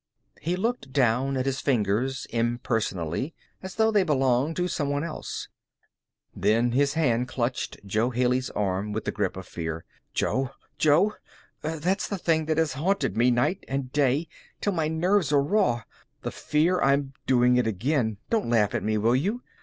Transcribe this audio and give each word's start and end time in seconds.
He 0.41 0.55
looked 0.55 0.91
down 0.91 1.37
at 1.37 1.45
his 1.45 1.61
fingers 1.61 2.25
impersonally, 2.31 3.35
as 3.61 3.75
though 3.75 3.91
they 3.91 4.01
belonged 4.01 4.55
to 4.55 4.67
some 4.67 4.89
one 4.89 5.03
else. 5.03 5.47
Then 6.35 6.71
his 6.71 6.95
hand 6.95 7.27
clutched 7.27 7.79
Jo 7.85 8.09
Haley's 8.09 8.49
arm 8.49 8.93
with 8.93 9.05
the 9.05 9.11
grip 9.11 9.37
of 9.37 9.45
fear. 9.45 9.85
"Jo! 10.15 10.49
Jo! 10.79 11.13
That's 11.61 12.07
the 12.07 12.17
thing 12.17 12.45
that 12.45 12.57
has 12.57 12.73
haunted 12.73 13.15
me 13.15 13.25
day 13.29 13.59
and 13.67 13.91
night, 13.95 14.27
till 14.59 14.73
my 14.73 14.87
nerves 14.87 15.31
are 15.31 15.43
raw. 15.43 15.83
The 16.23 16.31
fear 16.31 16.79
of 16.79 17.11
doing 17.27 17.57
it 17.57 17.67
again. 17.67 18.17
Don't 18.31 18.49
laugh 18.49 18.73
at 18.73 18.81
me, 18.81 18.97
will 18.97 19.15
you? 19.15 19.43